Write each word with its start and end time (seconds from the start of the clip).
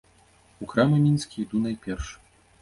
У 0.65 0.69
крамы 0.71 0.97
мінскія 1.03 1.43
іду 1.45 1.61
найперш. 1.67 2.11